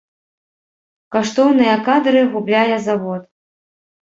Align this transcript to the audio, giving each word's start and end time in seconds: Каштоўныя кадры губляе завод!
Каштоўныя 1.17 1.75
кадры 1.91 2.25
губляе 2.33 2.77
завод! 2.87 3.21